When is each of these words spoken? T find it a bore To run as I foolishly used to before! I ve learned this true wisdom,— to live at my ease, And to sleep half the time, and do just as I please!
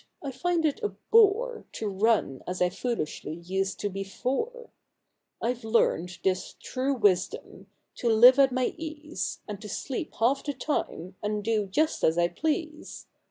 T 0.25 0.31
find 0.31 0.65
it 0.65 0.79
a 0.81 0.89
bore 1.11 1.67
To 1.73 1.87
run 1.87 2.41
as 2.47 2.59
I 2.59 2.69
foolishly 2.69 3.35
used 3.35 3.79
to 3.81 3.89
before! 3.89 4.71
I 5.39 5.53
ve 5.53 5.67
learned 5.67 6.17
this 6.23 6.55
true 6.59 6.95
wisdom,— 6.95 7.67
to 7.99 8.09
live 8.09 8.39
at 8.39 8.51
my 8.51 8.73
ease, 8.79 9.41
And 9.47 9.61
to 9.61 9.69
sleep 9.69 10.15
half 10.15 10.43
the 10.43 10.53
time, 10.55 11.17
and 11.21 11.43
do 11.43 11.67
just 11.67 12.03
as 12.03 12.17
I 12.17 12.29
please! 12.29 13.05